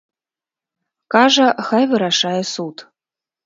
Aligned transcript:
Кажа, 1.17 1.47
хай 1.69 1.83
вырашае 1.95 2.43
суд. 2.57 2.75